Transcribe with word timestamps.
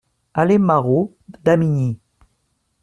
Allée 0.33 0.57
Marot, 0.57 1.13
Damigny 1.43 1.99